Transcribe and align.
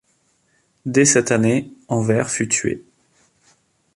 Dès 0.87 1.05
cette 1.05 1.29
année, 1.29 1.69
Enver 1.87 2.23
fut 2.27 2.47
tué. 2.47 2.83